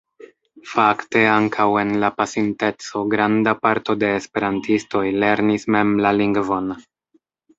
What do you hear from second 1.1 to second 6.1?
ankaŭ en la pasinteco granda parto de esperantistoj lernis mem